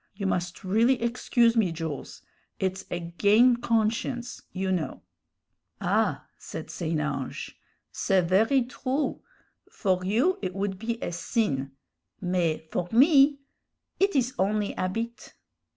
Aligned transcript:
You 0.15 0.25
must 0.25 0.63
really 0.63 0.99
excuse 0.99 1.55
me, 1.55 1.71
Jools, 1.71 2.23
it's 2.57 2.85
again' 2.89 3.57
conscience, 3.57 4.41
you 4.51 4.71
know." 4.71 5.03
"Ah!" 5.79 6.25
said 6.39 6.71
St. 6.71 6.99
Ange, 6.99 7.55
"c'est 7.91 8.21
very 8.21 8.63
true. 8.63 9.21
For 9.69 10.03
you 10.03 10.39
it 10.41 10.55
would 10.55 10.79
be 10.79 10.97
a 11.03 11.11
sin, 11.11 11.73
mais 12.19 12.61
for 12.71 12.89
me 12.91 13.41
it 13.99 14.15
is 14.15 14.33
only 14.39 14.75
'abit. 14.75 15.35